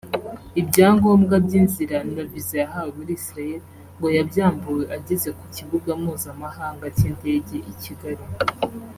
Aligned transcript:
Ibyangombwa 0.61 1.35
by’inzira 1.45 1.97
na 2.13 2.23
Visa 2.31 2.55
yahawe 2.61 2.89
muri 2.97 3.11
Israel 3.19 3.61
ngo 3.97 4.07
yabyambuwe 4.17 4.83
ageze 4.97 5.29
ku 5.37 5.45
Kibuga 5.55 5.91
Mpuzamahanga 6.01 6.85
cy’Indege 6.97 7.55
i 7.73 7.73
Kigali 7.81 8.25